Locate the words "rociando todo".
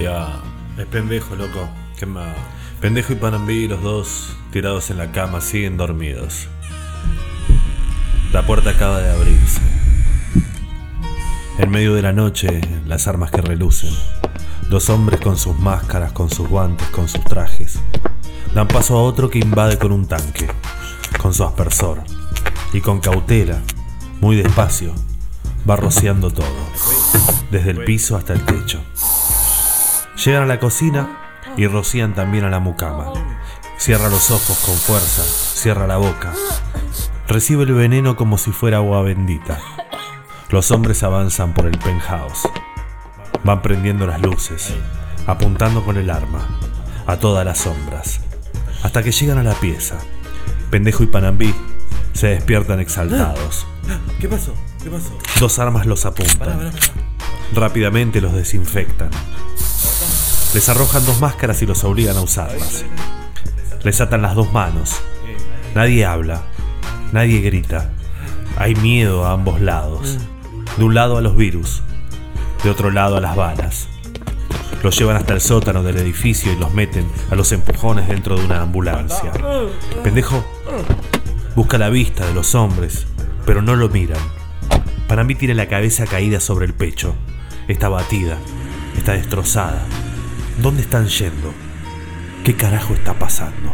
25.74-26.46